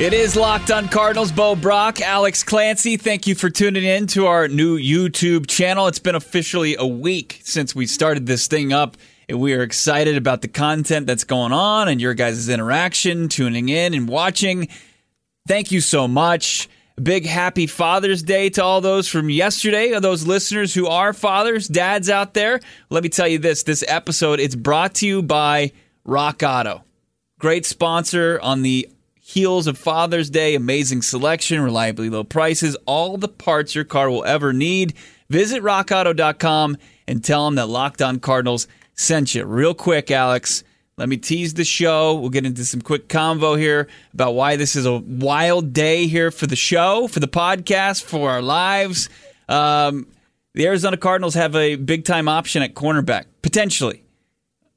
[0.00, 1.30] It is Locked on Cardinals.
[1.30, 2.96] Bo Brack, Alex Clancy.
[2.96, 5.86] Thank you for tuning in to our new YouTube channel.
[5.86, 8.96] It's been officially a week since we started this thing up.
[9.28, 13.68] And we are excited about the content that's going on and your guys' interaction, tuning
[13.68, 14.66] in and watching.
[15.46, 16.68] Thank you so much.
[17.00, 22.10] Big happy Father's Day to all those from yesterday, those listeners who are fathers, dads
[22.10, 22.58] out there.
[22.90, 25.70] Let me tell you this this episode, it's brought to you by
[26.04, 26.82] Rock Auto.
[27.38, 28.88] Great sponsor on the
[29.26, 34.22] heels of Father's Day, amazing selection, reliably low prices, all the parts your car will
[34.24, 34.92] ever need.
[35.30, 36.76] Visit rockauto.com
[37.08, 39.46] and tell them that Locked On Cardinals sent you.
[39.46, 40.62] Real quick, Alex,
[40.98, 42.14] let me tease the show.
[42.14, 46.30] We'll get into some quick convo here about why this is a wild day here
[46.30, 49.08] for the show, for the podcast, for our lives.
[49.48, 50.06] Um,
[50.52, 54.03] the Arizona Cardinals have a big time option at cornerback, potentially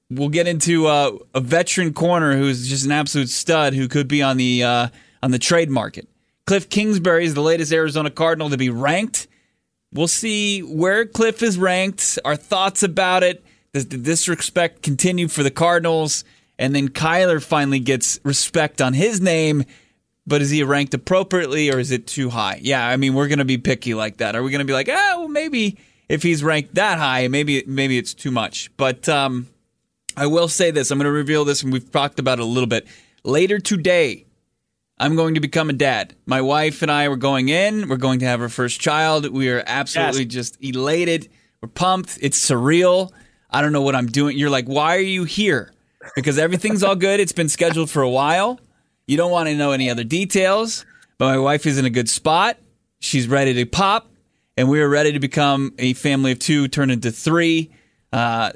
[0.10, 4.22] we'll get into uh, a veteran corner who's just an absolute stud who could be
[4.22, 4.88] on the uh,
[5.22, 6.08] on the trade market.
[6.46, 9.28] Cliff Kingsbury is the latest Arizona Cardinal to be ranked.
[9.94, 12.20] We'll see where Cliff is ranked.
[12.24, 13.44] Our thoughts about it.
[13.74, 16.24] Does the disrespect continue for the Cardinals?
[16.58, 19.66] And then Kyler finally gets respect on his name.
[20.26, 22.60] But is he ranked appropriately or is it too high?
[22.62, 24.36] Yeah, I mean, we're going to be picky like that.
[24.36, 25.78] Are we going to be like, oh, well, maybe
[26.10, 28.70] if he's ranked that high, maybe maybe it's too much.
[28.78, 29.48] But um,
[30.18, 30.90] I will say this.
[30.90, 32.88] I'm going to reveal this, and we've talked about it a little bit.
[33.24, 34.26] Later today,
[34.98, 36.16] I'm going to become a dad.
[36.26, 37.88] My wife and I were going in.
[37.88, 39.30] We're going to have our first child.
[39.30, 40.34] We are absolutely yes.
[40.34, 41.30] just elated.
[41.62, 42.18] We're pumped.
[42.20, 43.12] It's surreal.
[43.52, 44.40] I don't know what I'm doing.
[44.40, 45.72] You're like, why are you here?
[46.16, 47.20] Because everything's all good.
[47.20, 48.60] It's been scheduled for a while.
[49.06, 50.84] You don't want to know any other details.
[51.20, 52.58] But my wife is in a good spot.
[53.00, 54.10] She's ready to pop.
[54.58, 57.72] And we are ready to become a family of two, turn into three.
[58.12, 58.52] Uh,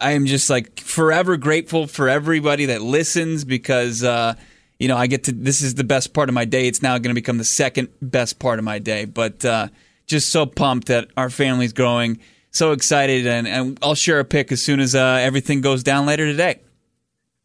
[0.00, 4.34] I am just like forever grateful for everybody that listens because uh,
[4.78, 5.32] you know I get to.
[5.32, 6.68] This is the best part of my day.
[6.68, 9.04] It's now going to become the second best part of my day.
[9.04, 9.68] But uh,
[10.06, 12.20] just so pumped that our family's growing.
[12.52, 16.06] So excited, and, and I'll share a pic as soon as uh, everything goes down
[16.06, 16.60] later today.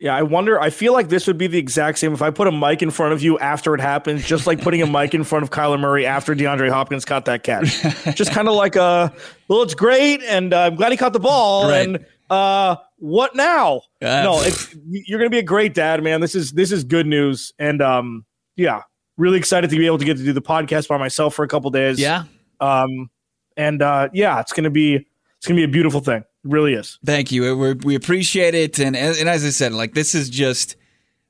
[0.02, 0.60] Yeah, I wonder.
[0.60, 2.90] I feel like this would be the exact same if I put a mic in
[2.90, 5.80] front of you after it happens, just like putting a mic in front of Kyler
[5.80, 7.84] Murray after DeAndre Hopkins caught that catch.
[8.16, 9.10] just kind of like, uh,
[9.48, 11.88] well, it's great, and uh, I'm glad he caught the ball, right.
[11.88, 13.84] and uh, what now?
[14.24, 16.20] no, it's you're gonna be a great dad, man.
[16.20, 18.26] This is this is good news, and um,
[18.56, 18.82] yeah,
[19.18, 21.48] really excited to be able to get to do the podcast by myself for a
[21.48, 22.00] couple days.
[22.00, 22.24] Yeah,
[22.60, 23.12] um,
[23.56, 25.06] and uh, yeah, it's gonna be
[25.38, 27.00] it's gonna be a beautiful thing really is.
[27.06, 27.58] Thank you.
[27.58, 28.80] we we appreciate it.
[28.80, 30.76] And, and as I said, like this is just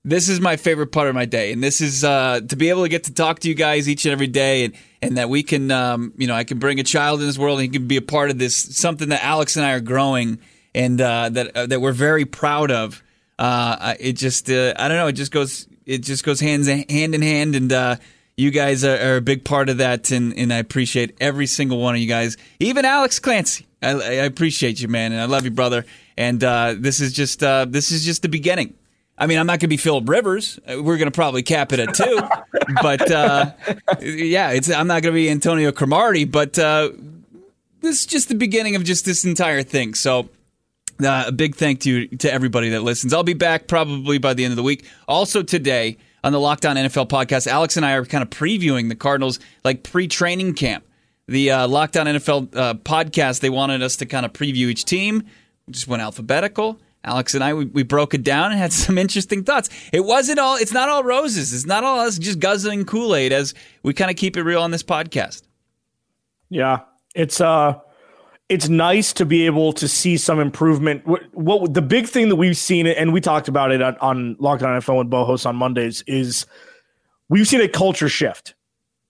[0.03, 2.83] this is my favorite part of my day, and this is uh, to be able
[2.83, 5.43] to get to talk to you guys each and every day, and and that we
[5.43, 7.87] can, um, you know, I can bring a child in this world, and he can
[7.87, 10.39] be a part of this something that Alex and I are growing,
[10.73, 13.03] and uh, that uh, that we're very proud of.
[13.37, 16.89] Uh, it just, uh, I don't know, it just goes, it just goes hands hand
[16.89, 17.95] in hand, and uh,
[18.37, 21.79] you guys are, are, a big part of that, and and I appreciate every single
[21.79, 23.67] one of you guys, even Alex Clancy.
[23.81, 25.85] I, I appreciate you, man, and I love you, brother.
[26.17, 28.75] And uh, this is just uh, this is just the beginning.
[29.17, 30.59] I mean, I'm not going to be Philip Rivers.
[30.67, 32.19] We're going to probably cap it at two,
[32.81, 33.51] but uh,
[34.01, 36.25] yeah, it's I'm not going to be Antonio Cromartie.
[36.25, 36.91] But uh,
[37.81, 39.93] this is just the beginning of just this entire thing.
[39.93, 40.29] So.
[41.03, 43.11] Uh, a big thank you to everybody that listens.
[43.11, 44.85] I'll be back probably by the end of the week.
[45.07, 48.89] Also today on the Locked On NFL podcast, Alex and I are kind of previewing
[48.89, 50.85] the Cardinals like pre-training camp
[51.31, 54.85] the uh, Locked On NFL uh, podcast, they wanted us to kind of preview each
[54.85, 55.23] team.
[55.65, 56.79] We just went alphabetical.
[57.03, 59.69] Alex and I, we, we broke it down and had some interesting thoughts.
[59.93, 61.53] It wasn't all, it's not all roses.
[61.53, 64.61] It's not all us just guzzling Kool Aid as we kind of keep it real
[64.61, 65.43] on this podcast.
[66.49, 66.81] Yeah.
[67.15, 67.79] It's, uh,
[68.51, 71.07] it's nice to be able to see some improvement.
[71.07, 74.35] What, what the big thing that we've seen, and we talked about it on, on
[74.39, 76.45] Locked On NFL with Bo hosts on Mondays, is
[77.29, 78.53] we've seen a culture shift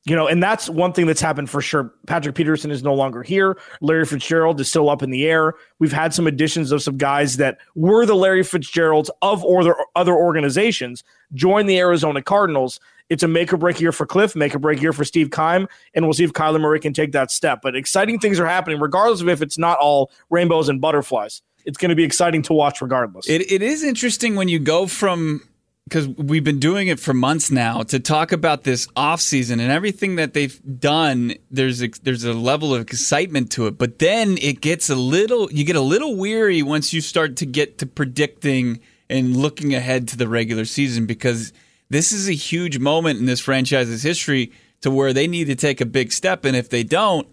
[0.06, 1.94] you know, and that's one thing that's happened for sure.
[2.08, 3.58] Patrick Peterson is no longer here.
[3.82, 5.54] Larry Fitzgerald is still up in the air.
[5.78, 10.14] We've had some additions of some guys that were the Larry Fitzgeralds of or other
[10.14, 11.04] organizations
[11.34, 12.80] join the Arizona Cardinals.
[13.12, 15.68] It's a make or break year for Cliff, make or break year for Steve Keim,
[15.94, 17.60] and we'll see if Kyler Murray can take that step.
[17.62, 21.42] But exciting things are happening, regardless of if it's not all rainbows and butterflies.
[21.66, 23.28] It's going to be exciting to watch, regardless.
[23.28, 25.42] It, it is interesting when you go from
[25.90, 30.16] because we've been doing it for months now to talk about this offseason and everything
[30.16, 34.62] that they've done there's a, there's a level of excitement to it but then it
[34.62, 38.80] gets a little you get a little weary once you start to get to predicting
[39.10, 41.52] and looking ahead to the regular season because
[41.92, 44.52] this is a huge moment in this franchise's history
[44.82, 47.28] to where they need to take a big step and if they don't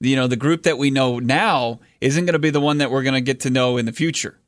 [0.00, 2.90] you know the group that we know now isn't going to be the one that
[2.90, 4.38] we're going to get to know in the future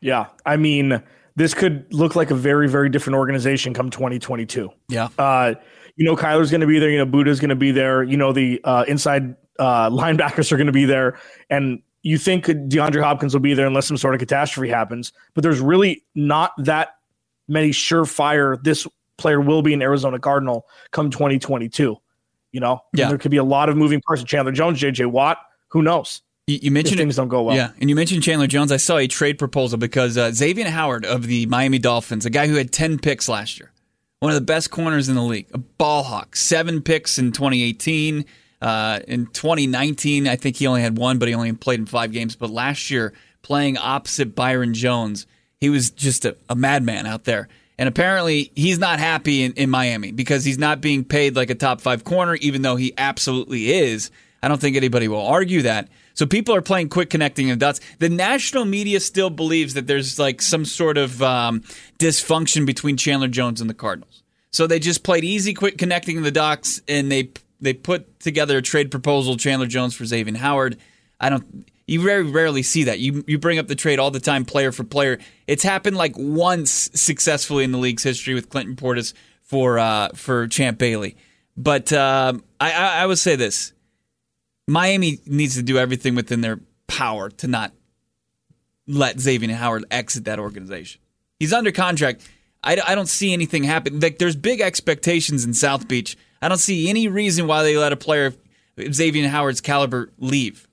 [0.00, 1.02] yeah i mean
[1.36, 4.70] this could look like a very, very different organization come 2022.
[4.88, 5.08] Yeah.
[5.18, 5.54] Uh,
[5.96, 6.90] you know, Kyler's going to be there.
[6.90, 8.02] You know, Budda's going to be there.
[8.02, 11.18] You know, the uh, inside uh, linebackers are going to be there.
[11.50, 15.12] And you think DeAndre Hopkins will be there unless some sort of catastrophe happens.
[15.34, 16.96] But there's really not that
[17.48, 18.86] many surefire this
[19.18, 21.96] player will be an Arizona Cardinal come 2022.
[22.52, 23.04] You know, yeah.
[23.04, 24.22] And there could be a lot of moving parts.
[24.24, 26.22] Chandler Jones, JJ Watt, who knows?
[26.46, 27.56] You, you mentioned things don't go well.
[27.56, 28.72] Yeah, and you mentioned Chandler Jones.
[28.72, 32.48] I saw a trade proposal because uh, Xavier Howard of the Miami Dolphins, a guy
[32.48, 33.72] who had ten picks last year,
[34.18, 38.24] one of the best corners in the league, a ball hawk, seven picks in 2018.
[38.60, 42.12] Uh, in 2019, I think he only had one, but he only played in five
[42.12, 42.36] games.
[42.36, 43.12] But last year,
[43.42, 45.26] playing opposite Byron Jones,
[45.62, 47.46] he was just a, a madman out there.
[47.78, 51.54] And apparently, he's not happy in, in Miami because he's not being paid like a
[51.54, 54.10] top five corner, even though he absolutely is.
[54.42, 55.86] I don't think anybody will argue that.
[56.14, 57.78] So people are playing quick connecting the dots.
[58.00, 61.60] The national media still believes that there's like some sort of um,
[62.00, 64.24] dysfunction between Chandler Jones and the Cardinals.
[64.50, 67.30] So they just played easy, quick connecting the dots, and they
[67.60, 70.76] they put together a trade proposal: Chandler Jones for Xavier Howard.
[71.20, 71.71] I don't.
[71.86, 73.00] You very rarely see that.
[73.00, 75.18] You you bring up the trade all the time, player for player.
[75.46, 80.46] It's happened like once successfully in the league's history with Clinton Portis for uh, for
[80.46, 81.16] Champ Bailey.
[81.56, 83.72] But uh, I, I, I would say this:
[84.68, 87.72] Miami needs to do everything within their power to not
[88.86, 91.00] let Xavier Howard exit that organization.
[91.38, 92.26] He's under contract.
[92.64, 94.00] I, I don't see anything happen.
[94.00, 96.16] Like there's big expectations in South Beach.
[96.40, 98.36] I don't see any reason why they let a player of
[98.94, 100.68] Xavier Howard's caliber leave.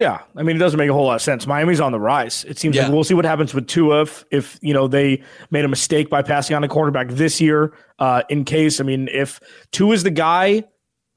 [0.00, 1.44] Yeah, I mean it doesn't make a whole lot of sense.
[1.46, 2.44] Miami's on the rise.
[2.44, 2.84] It seems Yeah.
[2.84, 6.08] like we'll see what happens with Tua if, if you know they made a mistake
[6.08, 7.74] by passing on a quarterback this year.
[7.98, 9.40] Uh, in case, I mean, if
[9.72, 10.62] Tua is the guy,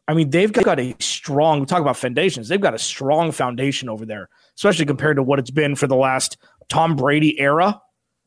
[0.08, 1.60] I mean they've got a strong.
[1.60, 2.48] We talk about foundations.
[2.48, 5.96] They've got a strong foundation over there, especially compared to what it's been for the
[5.96, 6.38] last
[6.68, 7.80] Tom Brady era.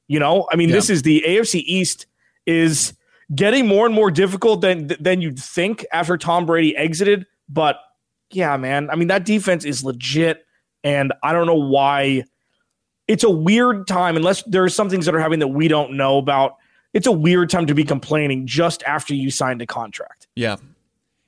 [0.06, 2.06] You know, I mean, this is the AFC East
[2.46, 2.92] is
[3.34, 7.26] getting more and more difficult than than you'd think after Tom Brady exited.
[7.48, 7.76] But
[8.34, 10.44] yeah, man, I mean that defense is legit,
[10.82, 12.24] and I don't know why.
[13.06, 15.96] It's a weird time unless there are some things that are happening that we don't
[15.96, 16.56] know about.
[16.94, 20.26] It's a weird time to be complaining just after you signed a contract.
[20.36, 20.56] Yeah.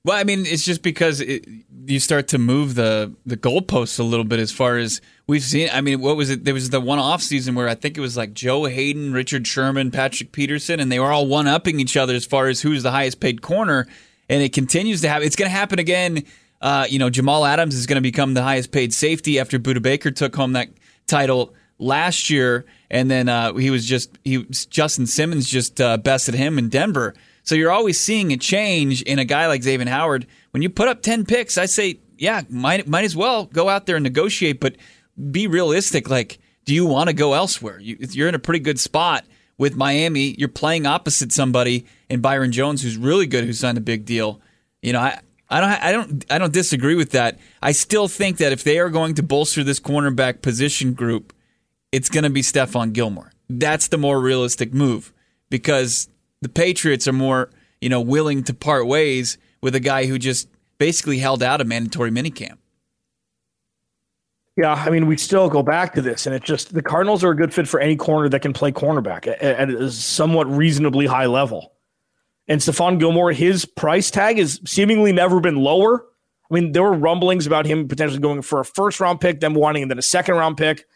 [0.06, 1.44] Well, I mean, it's just because it,
[1.85, 5.69] you start to move the the goalposts a little bit as far as we've seen.
[5.73, 6.44] I mean, what was it?
[6.44, 9.49] There was the one off season where I think it was like Joe Haden, Richard
[9.49, 12.85] Sherman, Patrick Peterson, and they were all one upping each other as far as who's
[12.85, 13.88] the highest paid corner.
[14.29, 15.26] And it continues to happen.
[15.26, 16.23] It's going to happen again.
[16.61, 19.82] Uh, you know, Jamal Adams is going to become the highest paid safety after Budda
[19.82, 20.69] Baker took home that
[21.06, 26.35] title last year, and then uh, he was just he Justin Simmons just uh, bested
[26.35, 27.14] him in Denver.
[27.43, 30.26] So you're always seeing a change in a guy like Xavier Howard.
[30.50, 33.87] When you put up ten picks, I say, yeah, might might as well go out
[33.87, 34.76] there and negotiate, but
[35.31, 36.09] be realistic.
[36.09, 37.78] Like, do you want to go elsewhere?
[37.78, 39.25] You, you're in a pretty good spot
[39.59, 40.35] with Miami.
[40.38, 44.40] You're playing opposite somebody in Byron Jones, who's really good, who signed a big deal.
[44.80, 45.21] You know, I.
[45.49, 47.38] I don't, I don't, I don't disagree with that.
[47.62, 51.33] I still think that if they are going to bolster this cornerback position group,
[51.93, 53.33] it's going to be Stephon Gilmore.
[53.49, 55.12] That's the more realistic move
[55.50, 56.09] because
[56.41, 57.50] the Patriots are more,
[57.81, 60.49] you know, willing to part ways with a guy who just
[60.79, 62.59] basically held out a mandatory minicamp.
[64.57, 67.31] Yeah, I mean, we still go back to this, and it's just the Cardinals are
[67.31, 71.05] a good fit for any corner that can play cornerback at, at a somewhat reasonably
[71.05, 71.75] high level.
[72.49, 76.05] And Stephon Gilmore, his price tag has seemingly never been lower.
[76.50, 79.55] I mean, there were rumblings about him potentially going for a first round pick, then
[79.55, 80.87] wanting and then a second round pick.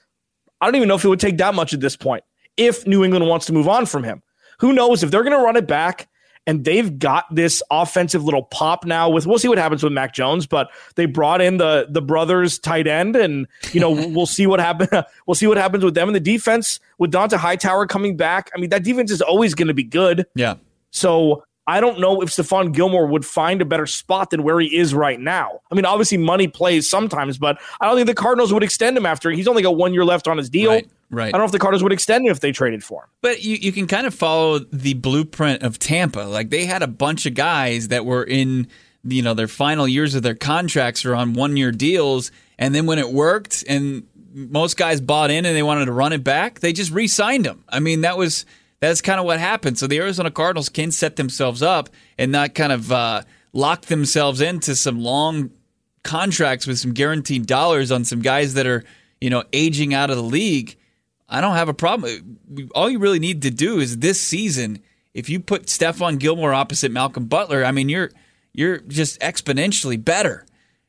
[0.61, 2.23] I don't even know if it would take that much at this point
[2.57, 4.23] if New England wants to move on from him.
[4.61, 6.09] Who knows if they're going to run it back
[6.47, 10.15] and they've got this offensive little pop now with we'll see what happens with Mac
[10.15, 14.47] Jones, but they brought in the the brothers tight end and you know we'll see
[14.47, 14.89] what happen
[15.27, 18.51] we'll see what happens with them in the defense with Dont'a Hightower coming back.
[18.55, 20.27] I mean that defense is always going to be good.
[20.35, 20.57] Yeah.
[20.91, 24.77] So I don't know if Stephon Gilmore would find a better spot than where he
[24.77, 25.61] is right now.
[25.71, 29.07] I mean, obviously money plays sometimes, but I don't think the Cardinals would extend him
[29.07, 30.73] after he's only got one year left on his deal.
[30.73, 31.29] Right, right.
[31.29, 33.09] I don't know if the Cardinals would extend him if they traded for him.
[33.21, 36.21] But you, you can kind of follow the blueprint of Tampa.
[36.21, 38.67] Like they had a bunch of guys that were in
[39.05, 42.87] you know their final years of their contracts or on one year deals, and then
[42.87, 44.03] when it worked and
[44.35, 47.65] most guys bought in and they wanted to run it back, they just re-signed them.
[47.69, 48.45] I mean, that was
[48.81, 49.79] that's kind of what happened.
[49.79, 53.23] So the Arizona Cardinals can set themselves up and not kind of uh,
[53.53, 55.51] lock themselves into some long
[56.03, 58.83] contracts with some guaranteed dollars on some guys that are
[59.21, 60.77] you know aging out of the league.
[61.29, 62.39] I don't have a problem.
[62.75, 64.83] All you really need to do is this season.
[65.13, 68.11] If you put Stephon Gilmore opposite Malcolm Butler, I mean you're
[68.53, 70.47] you're just exponentially better.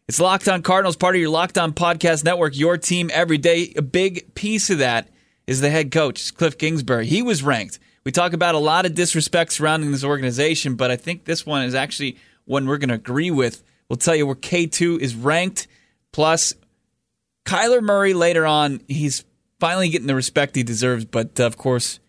[0.07, 3.73] It's Locked On Cardinals, part of your Locked On Podcast Network, your team every day.
[3.75, 5.09] A big piece of that
[5.51, 7.05] is the head coach, Cliff Kingsbury.
[7.05, 7.77] He was ranked.
[8.05, 11.63] We talk about a lot of disrespect surrounding this organization, but I think this one
[11.63, 13.61] is actually one we're going to agree with.
[13.89, 15.67] We'll tell you where K2 is ranked.
[16.13, 16.53] Plus,
[17.45, 19.25] Kyler Murray later on, he's
[19.59, 21.99] finally getting the respect he deserves, but uh, of course,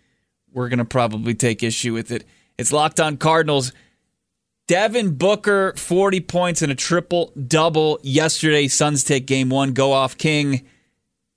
[0.53, 2.25] we're going to probably take issue with it.
[2.57, 3.73] It's Locked On Cardinals.
[4.69, 8.69] Devin Booker, 40 points and a triple double yesterday.
[8.69, 10.65] Suns take game one, go off king.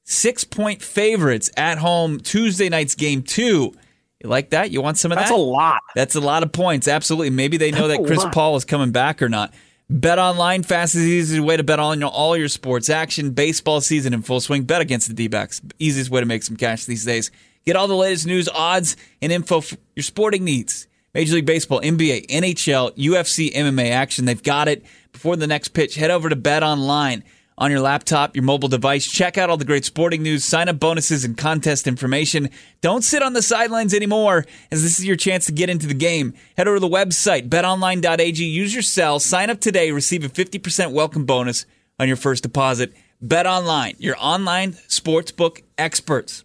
[0.08, 3.74] Six point favorites at home, Tuesday night's game two.
[4.22, 4.70] You like that?
[4.72, 5.36] You want some of That's that?
[5.36, 5.82] That's a lot.
[5.96, 6.88] That's a lot of points.
[6.88, 7.32] Absolutely.
[7.32, 9.54] Maybe they know That's that Chris Paul is coming back or not.
[9.90, 13.32] Bet online, fastest, easiest way to bet on all your sports action.
[13.32, 14.64] Baseball season in full swing.
[14.64, 15.62] Bet against the D backs.
[15.80, 17.32] Easiest way to make some cash these days.
[17.66, 20.88] Get all the latest news, odds, and info for your sporting needs.
[21.16, 24.26] Major League Baseball, NBA, NHL, UFC, MMA action.
[24.26, 24.86] They've got it.
[25.14, 27.24] Before the next pitch, head over to Bet Online
[27.58, 29.10] on your laptop, your mobile device.
[29.10, 32.50] Check out all the great sporting news, sign up bonuses, and contest information.
[32.82, 35.94] Don't sit on the sidelines anymore, as this is your chance to get into the
[35.94, 36.34] game.
[36.58, 38.44] Head over to the website, betonline.ag.
[38.44, 41.66] Use your cell, sign up today, receive a 50% welcome bonus
[42.00, 42.94] on your first deposit.
[43.22, 46.44] Bet Online, your online sportsbook experts.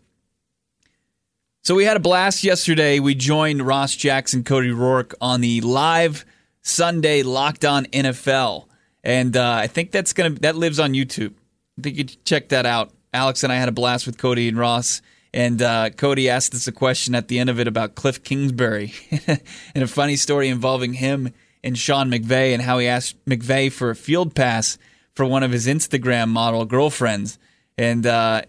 [1.63, 3.01] So we had a blast yesterday.
[3.01, 6.25] We joined Ross Jackson, Cody Rourke on the live
[6.63, 8.67] Sunday Locked On NFL,
[9.03, 11.35] and uh, I think that's gonna that lives on YouTube.
[11.79, 12.93] I think you check that out.
[13.13, 15.03] Alex and I had a blast with Cody and Ross,
[15.35, 18.93] and uh, Cody asked us a question at the end of it about Cliff Kingsbury
[19.27, 23.91] and a funny story involving him and Sean McVay and how he asked McVay for
[23.91, 24.79] a field pass
[25.15, 27.39] for one of his Instagram model girlfriends,
[27.77, 28.43] and uh,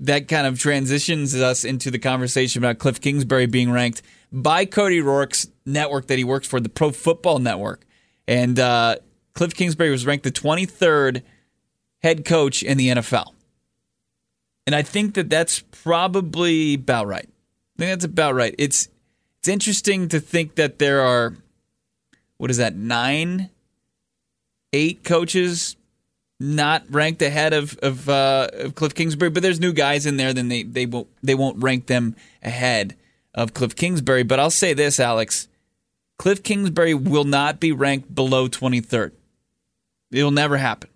[0.00, 5.00] that kind of transitions us into the conversation about Cliff Kingsbury being ranked by Cody
[5.00, 7.84] Roark's network that he works for, the Pro Football Network.
[8.26, 8.96] And uh,
[9.34, 11.22] Cliff Kingsbury was ranked the 23rd
[12.02, 13.32] head coach in the NFL.
[14.66, 17.28] And I think that that's probably about right.
[17.28, 18.54] I think that's about right.
[18.58, 18.88] It's
[19.40, 21.34] it's interesting to think that there are
[22.36, 23.50] what is that nine,
[24.72, 25.76] eight coaches
[26.38, 30.32] not ranked ahead of of, uh, of Cliff Kingsbury, but there's new guys in there.
[30.32, 32.96] Then they they won't they won't rank them ahead
[33.34, 34.22] of Cliff Kingsbury.
[34.22, 35.48] But I'll say this, Alex,
[36.18, 39.12] Cliff Kingsbury will not be ranked below 23rd.
[40.12, 40.90] It'll never happen.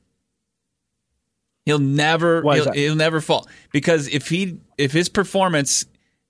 [1.65, 5.85] He'll never he'll, he'll never fall because if he if his performance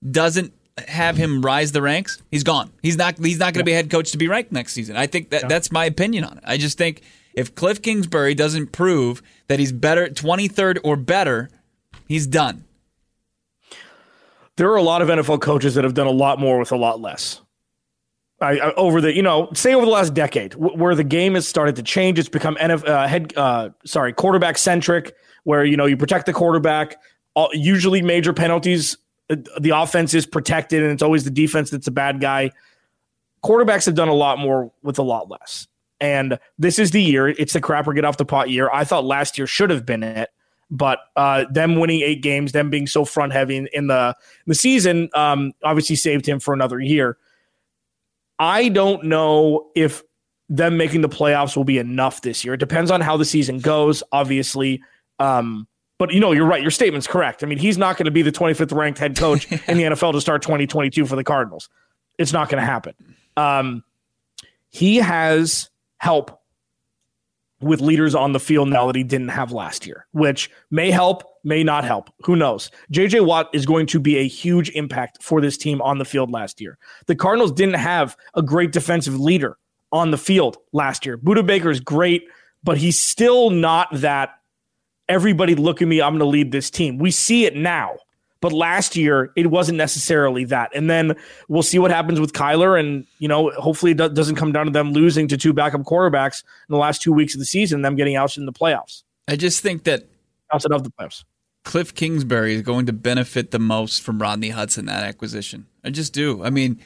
[0.09, 0.51] doesn't
[0.87, 2.71] have him rise the ranks, he's gone.
[2.81, 4.95] He's not he's not going to be head coach to be ranked next season.
[4.97, 5.47] I think that yeah.
[5.47, 6.43] that's my opinion on it.
[6.45, 7.03] I just think
[7.35, 11.49] if Cliff Kingsbury doesn't prove that he's better, 23rd or better,
[12.07, 12.63] he's done.
[14.55, 16.77] There are a lot of NFL coaches that have done a lot more with a
[16.77, 17.41] lot less.
[18.39, 21.33] I, I, over the you know say over the last decade w- where the game
[21.35, 25.75] has started to change it's become NF, uh, head uh, sorry quarterback centric where you
[25.75, 26.97] know you protect the quarterback
[27.33, 28.97] all, usually major penalties
[29.29, 32.51] uh, the offense is protected and it's always the defense that's a bad guy
[33.43, 35.67] quarterbacks have done a lot more with a lot less
[35.99, 37.29] and this is the year.
[37.29, 38.69] It's the crapper get off the pot year.
[38.71, 40.29] I thought last year should have been it,
[40.69, 44.15] but uh, them winning eight games, them being so front heavy in, in the
[44.45, 47.17] the season, um, obviously saved him for another year.
[48.39, 50.03] I don't know if
[50.49, 52.53] them making the playoffs will be enough this year.
[52.53, 54.81] It depends on how the season goes, obviously.
[55.19, 55.67] Um,
[55.97, 56.61] but you know, you're right.
[56.61, 57.43] Your statement's correct.
[57.43, 60.13] I mean, he's not going to be the 25th ranked head coach in the NFL
[60.13, 61.69] to start 2022 for the Cardinals.
[62.17, 62.93] It's not going to happen.
[63.35, 63.83] Um,
[64.69, 66.41] he has help
[67.59, 71.23] with leaders on the field now that he didn't have last year, which may help,
[71.47, 72.11] may not help.
[72.25, 72.69] Who knows?
[72.93, 76.29] JJ Watt is going to be a huge impact for this team on the field
[76.29, 76.77] last year.
[77.07, 79.57] The Cardinals didn't have a great defensive leader
[79.91, 81.17] on the field last year.
[81.17, 82.27] Budda Baker is great,
[82.63, 84.37] but he's still not that
[85.07, 86.97] everybody look at me, I'm going to lead this team.
[86.97, 87.97] We see it now.
[88.39, 90.69] But last year, it wasn't necessarily that.
[90.75, 91.15] And then
[91.47, 92.79] we'll see what happens with Kyler.
[92.79, 96.43] And, you know, hopefully it doesn't come down to them losing to two backup quarterbacks
[96.43, 99.01] in the last two weeks of the season, them getting out in the playoffs.
[99.27, 100.03] I just think that
[100.53, 101.23] outside of the playoffs.
[101.67, 105.67] Cliff Kingsbury is going to benefit the most from Rodney Hudson, that acquisition.
[105.83, 106.41] I just do.
[106.41, 106.79] I mean,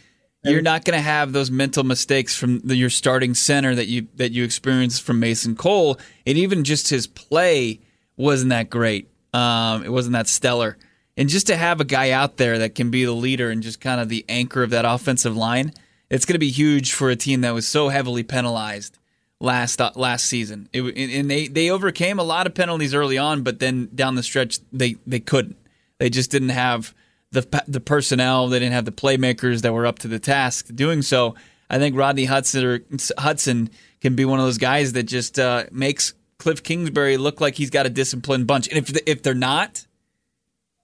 [0.43, 4.07] you're not going to have those mental mistakes from the, your starting center that you
[4.15, 7.79] that you experienced from Mason Cole, and even just his play
[8.17, 10.77] wasn't that great Um, it wasn't that stellar.
[11.15, 13.81] And just to have a guy out there that can be the leader and just
[13.81, 15.73] kind of the anchor of that offensive line,
[16.09, 18.97] it's going to be huge for a team that was so heavily penalized
[19.41, 20.69] last uh, last season.
[20.71, 24.23] It, and they they overcame a lot of penalties early on, but then down the
[24.23, 25.57] stretch they they couldn't.
[25.97, 26.93] They just didn't have
[27.31, 28.47] the the personnel.
[28.47, 31.35] They didn't have the playmakers that were up to the task doing so.
[31.69, 32.79] I think Rodney Hudson or
[33.17, 33.69] Hudson
[34.01, 37.69] can be one of those guys that just uh, makes Cliff Kingsbury look like he's
[37.69, 38.67] got a disciplined bunch.
[38.67, 39.85] And if if they're not,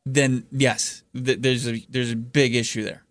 [0.06, 3.04] then yes, th- there's a there's a big issue there.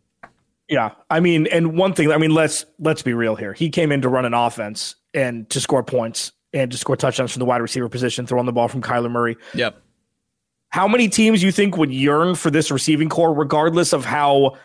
[0.69, 3.53] Yeah, I mean, and one thing, I mean, let's let's be real here.
[3.53, 7.33] He came in to run an offense and to score points and to score touchdowns
[7.33, 9.37] from the wide receiver position, throwing the ball from Kyler Murray.
[9.55, 9.81] Yep.
[10.71, 14.57] How many teams you think would yearn for this receiving core, regardless of how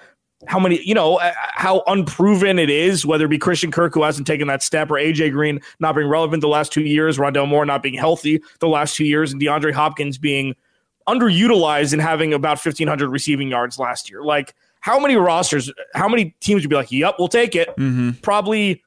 [0.48, 4.02] how many you know uh, how unproven it is, whether it be Christian Kirk who
[4.02, 7.48] hasn't taken that step, or AJ Green not being relevant the last two years, Rondale
[7.48, 10.56] Moore not being healthy the last two years, and DeAndre Hopkins being
[11.08, 14.24] underutilized and having about fifteen hundred receiving yards last year.
[14.24, 18.12] Like how many rosters, how many teams would be like, "Yep, we'll take it." Mm-hmm.
[18.22, 18.84] Probably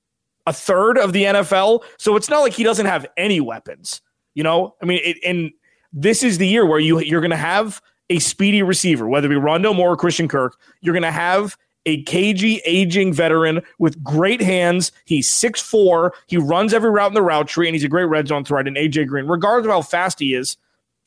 [0.47, 1.83] a third of the NFL.
[1.99, 4.03] So it's not like he doesn't have any weapons.
[4.35, 5.53] You know, I mean, it, and
[5.93, 9.31] this is the year where you you're going to have a speedy receiver, whether it
[9.31, 10.59] be Rondale Moore or Christian Kirk.
[10.81, 14.91] You're going to have a cagey, aging veteran with great hands.
[15.05, 16.15] He's six four.
[16.27, 18.67] He runs every route in the route tree, and he's a great red zone threat.
[18.67, 20.57] And AJ Green, regardless of how fast he is,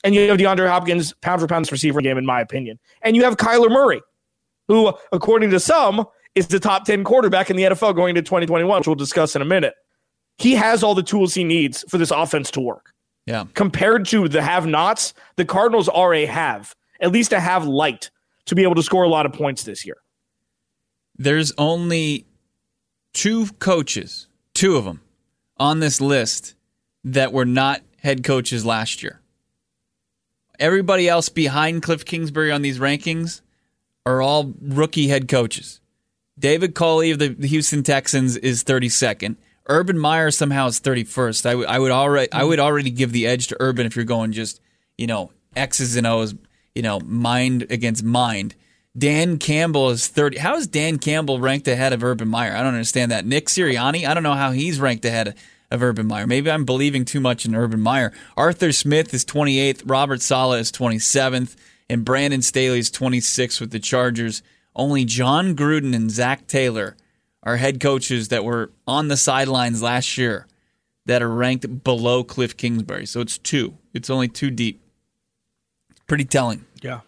[0.03, 2.79] and you have DeAndre Hopkins, pound for pound receiver game, in my opinion.
[3.01, 4.01] And you have Kyler Murray,
[4.67, 6.05] who, according to some,
[6.36, 9.41] is the top 10 quarterback in the NFL going into 2021, which we'll discuss in
[9.41, 9.74] a minute.
[10.38, 12.93] He has all the tools he needs for this offense to work.
[13.25, 13.45] Yeah.
[13.55, 18.09] Compared to the have nots, the Cardinals are a have, at least a have light
[18.45, 19.97] to be able to score a lot of points this year.
[21.17, 22.25] There's only
[23.13, 25.01] two coaches, two of them,
[25.57, 26.55] on this list
[27.03, 29.21] that were not head coaches last year.
[30.59, 33.41] Everybody else behind Cliff Kingsbury on these rankings
[34.07, 35.82] are all rookie head coaches.
[36.39, 39.36] David Culley of the Houston Texans is 32nd.
[39.67, 41.45] Urban Meyer somehow is 31st.
[41.45, 44.05] I, w- I would already I would already give the edge to Urban if you're
[44.05, 44.62] going just
[44.97, 46.36] you know X's and O's,
[46.73, 48.55] you know mind against mind.
[48.97, 50.38] Dan Campbell is 30.
[50.38, 52.55] How is Dan Campbell ranked ahead of Urban Meyer?
[52.55, 53.25] I don't understand that.
[53.25, 55.36] Nick Sirianni, I don't know how he's ranked ahead
[55.69, 56.25] of Urban Meyer.
[56.25, 58.12] Maybe I'm believing too much in Urban Meyer.
[58.36, 59.84] Arthur Smith is 28th.
[59.86, 61.55] Robert Saleh is 27th.
[61.89, 64.41] And Brandon Staley's is 26th with the Chargers.
[64.76, 66.95] Only Jon Gruden and Zac Taylor
[67.43, 70.47] are head coaches that were on the sidelines last year
[71.06, 73.06] that are ranked below Cliff Kingsbury.
[73.06, 73.78] So it's two.
[73.93, 74.82] It's only two deep.
[75.89, 76.65] It's pretty telling.
[76.82, 77.00] Yeah.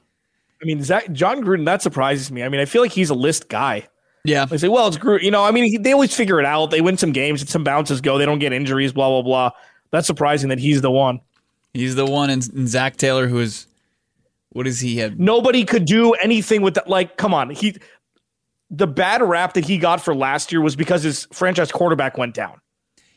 [0.61, 2.43] I mean, Zac, Jon Gruden, that surprises me.
[2.43, 3.87] I mean, I feel like he's a list guy.
[4.25, 4.45] Yeah.
[4.45, 5.23] They say, well, it's Gruden.
[5.23, 6.71] You know, I mean, he, they always figure it out.
[6.71, 8.17] They win some games, some bounces go.
[8.17, 9.51] They don't get injuries, blah, blah, blah.
[9.91, 11.19] That's surprising that he's the one.
[11.73, 12.29] He's the one.
[12.29, 13.67] And, and Zac Taylor, who is,
[14.51, 15.19] what does he have?
[15.19, 16.87] Nobody could do anything with that.
[16.87, 17.49] Like, come on.
[17.49, 17.75] He,
[18.69, 22.33] the bad rap that he got for last year was because his franchise quarterback went
[22.33, 22.59] down.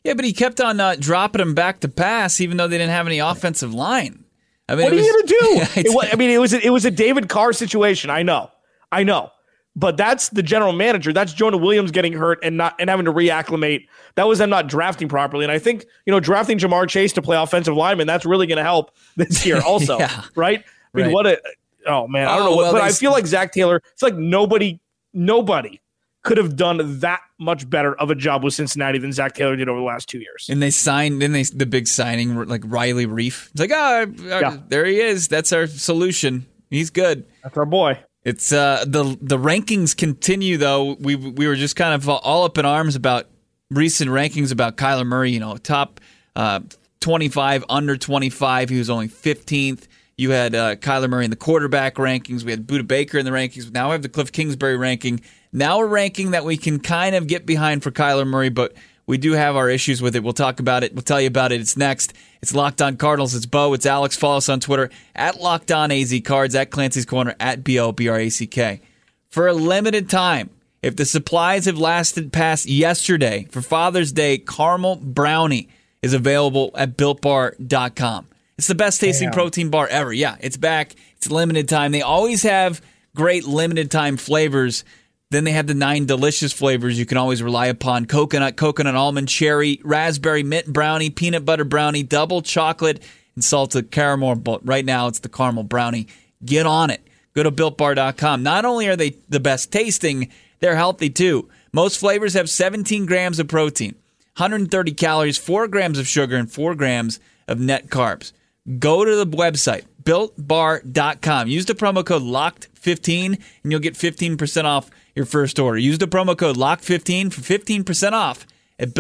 [0.05, 2.90] Yeah, but he kept on uh, dropping him back to pass, even though they didn't
[2.90, 4.25] have any offensive line.
[4.68, 5.81] I mean, what are was, you gonna do?
[5.81, 8.11] it was, I mean, it was it was a David Carr situation.
[8.11, 8.51] I know,
[8.90, 9.31] I know,
[9.77, 11.12] but that's the general manager.
[11.12, 13.87] That's Jonah Williams getting hurt and not and having to reacclimate.
[14.16, 15.45] That was them not drafting properly.
[15.45, 18.59] And I think you know drafting Ja'Marr Chase to play offensive lineman that's really going
[18.59, 20.25] to help this year also, yeah.
[20.35, 20.64] right?
[20.94, 21.14] I mean, right.
[21.14, 21.40] what a
[21.87, 23.83] oh man, I don't oh, know, well, but I feel like Zac Taylor.
[23.92, 24.81] It's like nobody,
[25.12, 25.81] nobody
[26.22, 29.68] could have done that much better of a job with Cincinnati than Zac Taylor did
[29.68, 30.46] over the last two years.
[30.48, 33.50] And they signed, then they the big signing like Riley Reiff.
[33.50, 34.59] It's like, oh, yeah.
[34.68, 35.28] there he is.
[35.28, 36.46] That's our solution.
[36.70, 37.26] He's good.
[37.42, 37.98] That's our boy.
[38.24, 40.94] It's uh the the rankings continue though.
[41.00, 43.26] We we were just kind of all up in arms about
[43.70, 45.33] recent rankings about Kyler Murray.
[45.33, 46.00] You know, top
[46.37, 46.61] uh,
[47.00, 48.68] twenty five, under twenty five.
[48.68, 49.88] He was only fifteenth.
[50.22, 52.44] You had uh, Kyler Murray in the quarterback rankings.
[52.44, 53.72] We had Budda Baker in the rankings.
[53.72, 55.20] Now we have the Cliff Kingsbury ranking
[55.52, 58.72] now a ranking that we can kind of get behind for Kyler Murray, but
[59.04, 60.22] we do have our issues with it.
[60.22, 60.94] We'll talk about it.
[60.94, 61.61] We'll tell you about it.
[61.61, 62.14] It's next.
[62.40, 63.35] It's Locked On Cardinals.
[63.35, 63.74] It's Bo.
[63.74, 64.16] It's Alex.
[64.16, 67.92] Follow us on Twitter at Locked On AZ Cards, at Clancy's Corner, at B O
[67.92, 68.80] B R A C K.
[69.28, 70.50] For a limited time,
[70.82, 75.68] if the supplies have lasted past yesterday, for Father's Day, caramel brownie
[76.00, 78.28] is available at builtbar.com.
[78.58, 79.34] It's the best tasting Damn.
[79.34, 80.12] protein bar ever.
[80.12, 80.94] Yeah, it's back.
[81.16, 81.92] It's limited time.
[81.92, 82.80] They always have
[83.14, 84.84] great limited time flavors
[85.32, 89.28] then they have the nine delicious flavors you can always rely upon coconut, coconut almond,
[89.28, 93.02] cherry, raspberry, mint brownie, peanut butter brownie, double chocolate,
[93.34, 94.34] and salted caramel.
[94.36, 96.06] But right now it's the caramel brownie.
[96.44, 97.00] Get on it.
[97.34, 98.42] Go to builtbar.com.
[98.42, 100.28] Not only are they the best tasting,
[100.60, 101.48] they're healthy too.
[101.72, 103.94] Most flavors have 17 grams of protein,
[104.36, 108.32] 130 calories, 4 grams of sugar, and 4 grams of net carbs.
[108.79, 111.48] Go to the website, builtbar.com.
[111.48, 113.27] Use the promo code LOCKED15
[113.62, 115.79] and you'll get 15% off your first order.
[115.79, 118.46] Use the promo code LOCKED15 for 15% off
[118.79, 118.94] at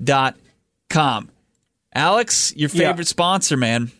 [0.00, 1.30] builtbar.com.
[1.94, 2.88] Alex, your Yeah.
[2.90, 3.90] favorite sponsor, man.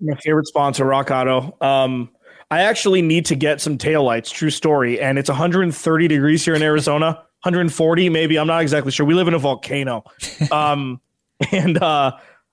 [0.00, 1.56] My favorite sponsor, Rock Auto.
[1.60, 2.10] Um,
[2.50, 4.30] I actually need to get some taillights.
[4.30, 5.00] True story.
[5.00, 7.22] And it's 130 degrees here in Arizona.
[7.42, 8.38] 140 maybe.
[8.38, 9.06] I'm not exactly sure.
[9.06, 10.04] We live in a volcano.
[10.52, 11.00] Um,
[11.52, 12.12] and uh,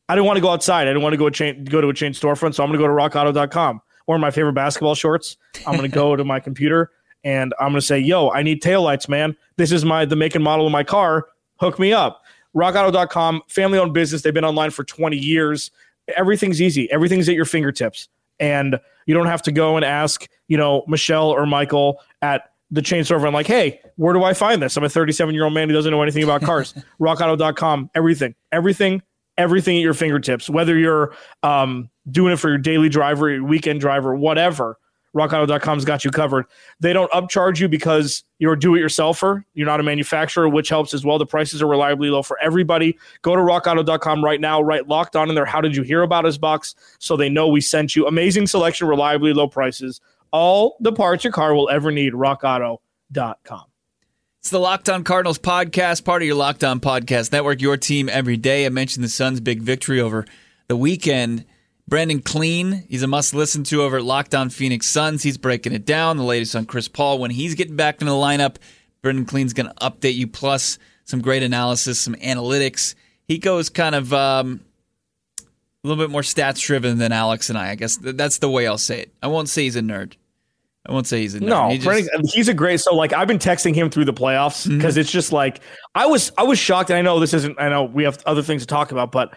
[0.10, 0.84] I didn't want to go outside.
[0.84, 2.56] I didn't want to go, a chain, go to a chain storefront.
[2.56, 3.82] So I'm going to go to rockauto.com.
[4.06, 5.38] Or my favorite basketball shorts.
[5.66, 6.92] I'm going to go to my computer
[7.24, 9.36] and I'm going to say, yo, I need taillights, man.
[9.58, 11.28] This is my the make and model of my car.
[11.60, 12.22] Hook me up.
[12.56, 14.22] RockAuto.com, family owned business.
[14.22, 15.72] They've been online for 20 years.
[16.16, 16.92] Everything's easy.
[16.92, 18.10] Everything's at your fingertips.
[18.40, 22.82] And you don't have to go and ask, you know, Michelle or Michael at the
[22.82, 24.76] chain store and like, hey, where do I find this?
[24.76, 26.74] I'm a 37 year old man who doesn't know anything about cars.
[27.00, 29.02] RockAuto.com, everything, everything,
[29.38, 30.50] everything at your fingertips.
[30.50, 34.78] Whether you're um, doing it for your daily driver, your weekend driver, whatever,
[35.16, 36.46] RockAuto.com's got you covered.
[36.80, 39.44] They don't upcharge you because you're a do-it-yourselfer.
[39.54, 41.20] You're not a manufacturer, which helps as well.
[41.20, 42.98] The prices are reliably low for everybody.
[43.22, 44.62] Go to RockAuto.com right now.
[44.62, 45.46] Write locked on in there.
[45.46, 46.74] How did you hear about us box?
[47.00, 48.08] So they know we sent you.
[48.08, 50.02] Amazing selection, reliably low prices.
[50.32, 52.14] All the parts your car will ever need.
[52.14, 53.73] RockAuto.com.
[54.44, 58.10] It's the Locked On Cardinals podcast, part of your Locked On Podcast Network, your team
[58.10, 58.66] every day.
[58.66, 60.26] I mentioned the Suns' big victory over
[60.68, 61.46] the weekend.
[61.88, 65.24] Brandon Clean, he's a must listen to over at Locked On Phoenix Suns.
[65.24, 66.18] He's breaking it down.
[66.18, 67.20] The latest on Chris Paul.
[67.20, 68.58] When he's getting back into the lineup,
[69.02, 72.96] Brandon Clean's going to update you, plus some great analysis, some analytics.
[73.26, 74.60] He goes kind of um,
[75.40, 77.70] a little bit more stats driven than Alex and I.
[77.70, 79.14] I guess that's the way I'll say it.
[79.24, 80.16] I won't say he's a nerd.
[80.86, 81.40] I won't say he's a.
[81.40, 82.82] No, He just- he's a great.
[82.82, 84.78] So like I've been texting him through the playoffs Mm-hmm.
[84.78, 85.62] because it's just like
[85.96, 86.90] I was I was shocked.
[86.90, 87.60] And I know this isn't.
[87.60, 89.34] I know we have other things to talk about, but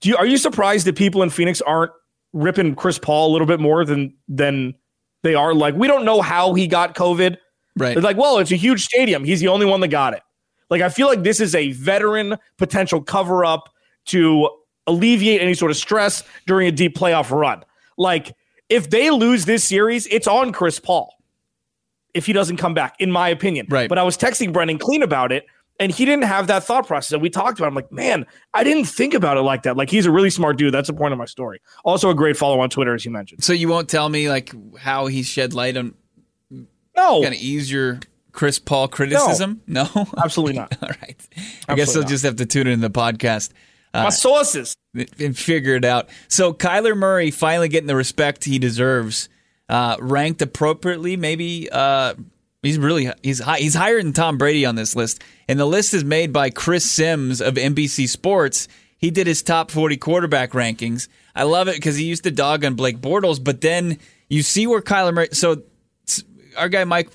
[0.00, 1.92] do you are you surprised that people in Phoenix aren't
[2.32, 4.74] ripping Chris Paul a little bit more than than
[5.22, 5.54] they are?
[5.54, 7.36] Like we don't know how he got COVID.
[7.78, 7.94] right.
[7.94, 9.24] They're like, well, it's a huge stadium.
[9.24, 10.22] He's the only one that got it.
[10.68, 13.70] Like I feel like this is a veteran potential cover up
[14.06, 14.50] to
[14.86, 17.64] alleviate any sort of stress during a deep playoff run.
[17.96, 18.34] Like
[18.70, 21.14] if they lose this series, it's on Chris Paul.
[22.14, 23.66] If he doesn't come back, in my opinion.
[23.68, 23.88] Right.
[23.88, 25.46] But I was texting Brendan Clean about it,
[25.78, 27.12] and he didn't have that thought process.
[27.12, 27.66] And we talked about.
[27.66, 27.68] It.
[27.68, 29.76] I'm like, man, I didn't think about it like that.
[29.76, 30.74] Like he's a really smart dude.
[30.74, 31.60] That's the point of my story.
[31.84, 33.44] Also, a great follow on Twitter, as you mentioned.
[33.44, 35.94] So you won't tell me like how he shed light on
[36.96, 38.00] No, kind of ease your
[38.32, 39.62] Chris Paul criticism?
[39.66, 39.88] No,
[40.22, 40.76] absolutely not.
[40.82, 41.28] All right.
[41.68, 43.52] I guess Absolutely I'll just have to tune in the podcast
[43.94, 44.76] my sources.
[45.18, 46.08] and figure it out.
[46.28, 49.28] So Kyler Murray finally getting the respect he deserves,
[49.68, 51.16] uh, ranked appropriately.
[51.16, 52.14] Maybe uh,
[52.62, 55.94] he's really he's high, he's higher than Tom Brady on this list, and the list
[55.94, 58.68] is made by Chris Sims of NBC Sports.
[58.98, 61.08] He did his top 40 quarterback rankings.
[61.34, 63.98] I love it because he used to dog on Blake Bortles, but then
[64.28, 65.28] you see where Kyler Murray.
[65.32, 65.62] So
[66.56, 67.10] our guy Mike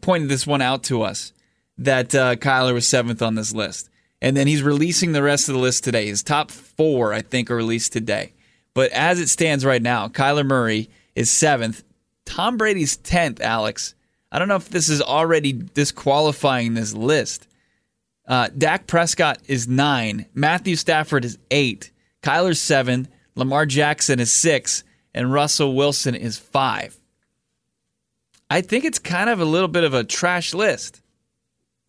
[0.00, 1.32] pointed this one out to us
[1.78, 3.89] that uh, Kyler was seventh on this list.
[4.22, 6.06] And then he's releasing the rest of the list today.
[6.06, 8.32] His top four, I think, are released today.
[8.74, 11.82] But as it stands right now, Kyler Murray is seventh.
[12.24, 13.94] Tom Brady's 10th, Alex.
[14.30, 17.48] I don't know if this is already disqualifying this list.
[18.28, 20.26] Uh, Dak Prescott is nine.
[20.34, 21.90] Matthew Stafford is eight.
[22.22, 23.08] Kyler's seven.
[23.34, 24.84] Lamar Jackson is six.
[25.12, 26.96] And Russell Wilson is five.
[28.48, 31.00] I think it's kind of a little bit of a trash list.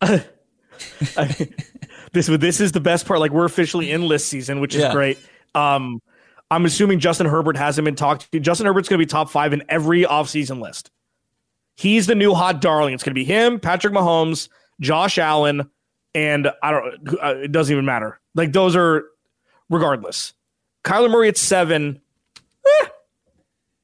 [2.12, 3.20] this this is the best part.
[3.20, 4.92] Like we're officially in list season, which is Yeah.
[4.92, 5.18] great.
[5.54, 6.00] Um,
[6.50, 8.40] I'm assuming Justin Herbert hasn't been talked to.
[8.40, 10.90] Justin Herbert's going to be top five in every offseason list.
[11.76, 12.92] He's the new hot darling.
[12.92, 14.48] It's going to be him, Patrick Mahomes,
[14.80, 15.70] Josh Allen,
[16.14, 17.08] and I don't.
[17.22, 18.20] Uh, it doesn't even matter.
[18.34, 19.04] Like those are
[19.70, 20.34] regardless.
[20.84, 22.00] Kyler Murray at seven.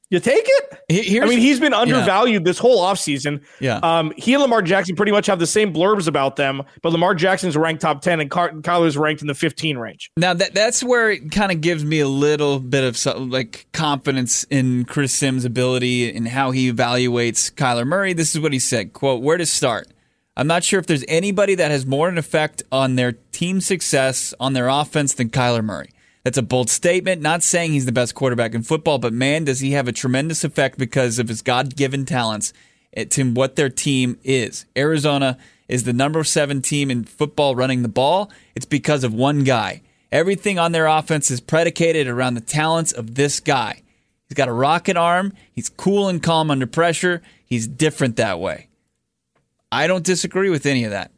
[0.09, 0.79] You take it.
[0.89, 3.41] Here's, I mean, he's been undervalued this whole offseason.
[3.59, 3.79] Yeah.
[3.83, 7.13] Um, he and Lamar Jackson pretty much have the same blurbs about them, but Lamar
[7.13, 10.09] Jackson's ranked top 10 and Car- Kyler's ranked in the 15 range.
[10.17, 14.45] Now that that's where it kind of gives me a little bit of like confidence
[14.45, 18.13] in Chris Sims' ability and how he evaluates Kyler Murray.
[18.13, 19.87] This is what he said: "Quote: Where to start?
[20.35, 24.33] I'm not sure if there's anybody that has more an effect on their team success
[24.39, 25.89] on their offense than Kyler Murray.
[26.23, 27.21] That's a bold statement.
[27.21, 30.43] Not saying he's the best quarterback in football, but man, does he have a tremendous
[30.43, 32.53] effect because of his God-given talents
[32.93, 34.65] eh, to what their team is.
[34.77, 38.31] Arizona is the number seven team in football running the ball.
[38.55, 39.81] It's because of one guy.
[40.11, 43.83] Everything on their offense is predicated around the talents of this guy.
[44.27, 45.33] He's got a rocket arm.
[45.51, 47.21] He's cool and calm under pressure.
[47.45, 48.67] He's different that way.
[49.71, 51.11] I don't disagree with any of that.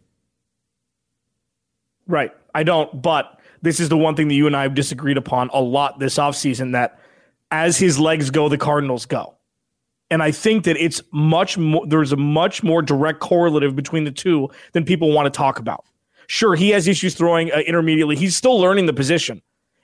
[2.07, 2.31] Right.
[2.53, 5.49] I don't, but this is the one thing that you and I have disagreed upon
[5.53, 6.99] a lot this offseason that
[7.51, 9.35] as his legs go, the Cardinals go.
[10.09, 14.11] And I think that it's much more, there's a much more direct correlative between the
[14.11, 15.85] two than people want to talk about.
[16.27, 18.15] Sure, he has issues throwing uh, intermediately.
[18.15, 19.41] He's still learning the position.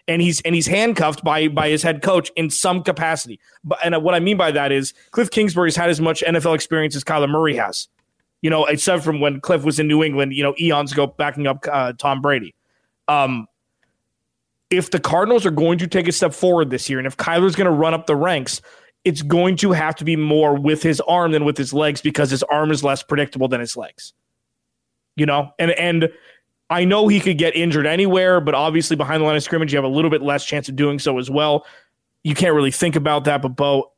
[0.10, 3.42] And he's and he's handcuffed by by his head coach in some capacity.
[3.66, 6.96] But and what I mean by that is Cliff Kingsbury's had as much NFL experience
[6.96, 7.90] as Kyler Murray has.
[8.42, 11.46] You know, except from when Cliff was in New England, you know, eons ago, backing
[11.46, 12.56] up uh, Tom Brady.
[13.10, 13.48] Um,
[14.70, 17.56] if the Cardinals are going to take a step forward this year, and if Kyler's
[17.56, 18.62] going to run up the ranks,
[19.06, 22.30] it's going to have to be more with his arm than with his legs because
[22.30, 24.14] his arm is less predictable than his legs.
[25.16, 26.10] You know, and and
[26.70, 29.78] I know he could get injured anywhere, but obviously behind the line of scrimmage, you
[29.78, 31.66] have a little bit less chance of doing so as well.
[32.24, 33.92] You can't really think about that, but Bo,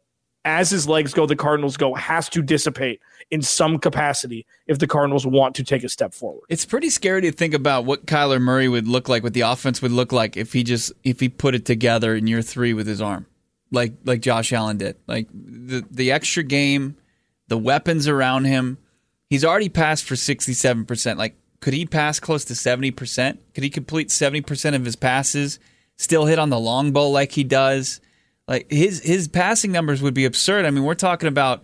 [0.45, 4.87] as his legs go, the Cardinals go has to dissipate in some capacity if the
[4.87, 6.43] Cardinals want to take a step forward.
[6.49, 9.81] It's pretty scary to think about what Kyler Murray would look like, what the offense
[9.81, 12.87] would look like if he just if he put it together in year three with
[12.87, 13.25] his arm,
[13.71, 14.95] like like Josh Allen did.
[15.07, 16.97] Like the the extra game,
[17.47, 18.77] the weapons around him.
[19.29, 21.19] He's already passed for sixty seven percent.
[21.19, 23.37] Like could he pass close to 70%?
[23.53, 25.59] Could he complete 70% of his passes,
[25.97, 27.99] still hit on the long ball like he does?
[28.49, 30.65] Like his his passing numbers would be absurd.
[30.65, 31.63] I mean, we're talking about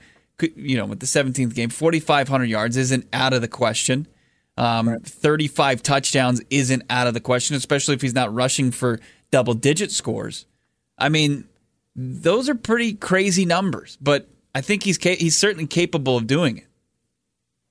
[0.56, 4.08] you know, with the 17th game, 4500 yards isn't out of the question.
[4.58, 5.02] Um, right.
[5.02, 9.00] 35 touchdowns isn't out of the question, especially if he's not rushing for
[9.32, 10.46] double digit scores.
[10.98, 11.48] I mean,
[11.96, 16.58] those are pretty crazy numbers, but I think he's ca- he's certainly capable of doing
[16.58, 16.68] it.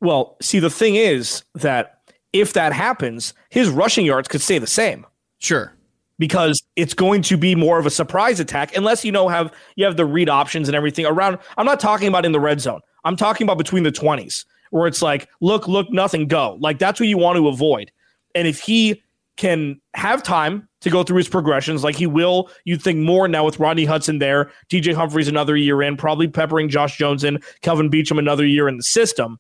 [0.01, 2.01] Well, see, the thing is that
[2.33, 5.07] if that happens, his rushing yards could stay the same.
[5.39, 5.73] Sure.
[6.19, 9.85] Because it's going to be more of a surprise attack unless you know have you
[9.85, 11.39] have the read options and everything around.
[11.57, 12.81] I'm not talking about in the red zone.
[13.05, 16.59] I'm talking about between the 20s where it's like look, look, nothing, go.
[16.61, 17.93] Like that's what you want to avoid.
[18.35, 19.03] And if he
[19.37, 23.45] can have time to go through his progressions like he will, you'd think more now
[23.45, 27.91] with Rodney Hudson there, DJ Humphries another year in, probably peppering Josh Jones in, Kelvin
[27.91, 29.39] Beachum another year in the system.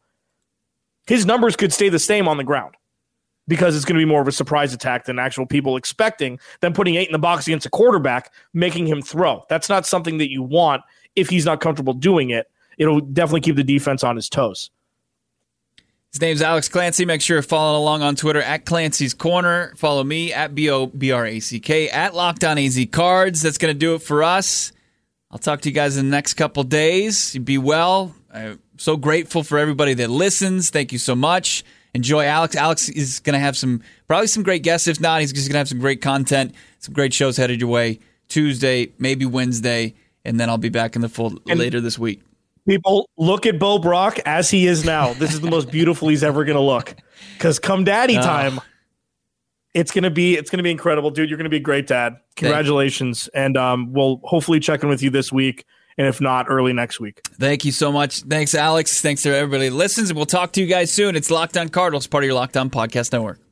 [1.06, 2.74] His numbers could stay the same on the ground
[3.46, 6.72] because it's going to be more of a surprise attack than actual people expecting, than
[6.72, 9.44] putting eight in the box against a quarterback, making him throw.
[9.48, 10.82] That's not something that you want
[11.14, 12.50] if he's not comfortable doing it.
[12.78, 14.70] It'll definitely keep the defense on his toes.
[16.12, 17.04] His name's Alex Clancy.
[17.04, 19.74] Make sure to follow along on Twitter at Clancy's Corner.
[19.76, 23.42] Follow me at B O B R A C K at Locked On AZ Cards.
[23.42, 24.72] That's going to do it for us.
[25.32, 27.36] I'll talk to you guys in the next couple days.
[27.36, 28.14] Be well.
[28.32, 30.70] I'm so grateful for everybody that listens.
[30.70, 32.56] Thank you so much enjoy Alex.
[32.56, 34.86] Alex is going to have some, probably some great guests.
[34.86, 37.70] If not, he's just going to have some great content, some great shows headed your
[37.70, 41.98] way Tuesday, maybe Wednesday, and then I'll be back in the fold and later this
[41.98, 42.22] week.
[42.66, 45.12] People look at Bo Brack as he is now.
[45.14, 46.94] This is the most beautiful he's ever going to look.
[47.36, 48.58] Because come daddy time,
[49.74, 51.28] it's gonna be it's gonna be incredible, dude.
[51.28, 52.16] You're gonna be a great dad.
[52.36, 55.66] Congratulations, and um, we'll hopefully check in with you this week
[55.98, 57.20] and if not, early next week.
[57.38, 58.20] Thank you so much.
[58.20, 59.00] Thanks, Alex.
[59.00, 61.16] Thanks to everybody that listens, and we'll talk to you guys soon.
[61.16, 63.43] It's Locked On Cardinals, part of your Locked On Podcast Network.